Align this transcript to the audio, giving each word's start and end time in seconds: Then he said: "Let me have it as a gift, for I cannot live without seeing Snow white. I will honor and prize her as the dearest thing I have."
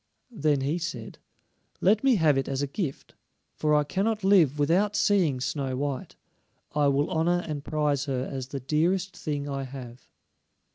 Then 0.31 0.61
he 0.61 0.79
said: 0.79 1.19
"Let 1.79 2.03
me 2.03 2.15
have 2.15 2.35
it 2.35 2.47
as 2.49 2.63
a 2.63 2.65
gift, 2.65 3.13
for 3.53 3.75
I 3.75 3.83
cannot 3.83 4.23
live 4.23 4.57
without 4.57 4.95
seeing 4.95 5.39
Snow 5.39 5.77
white. 5.77 6.15
I 6.73 6.87
will 6.87 7.11
honor 7.11 7.43
and 7.47 7.63
prize 7.63 8.05
her 8.05 8.25
as 8.31 8.47
the 8.47 8.59
dearest 8.59 9.15
thing 9.15 9.47
I 9.47 9.61
have." 9.61 10.07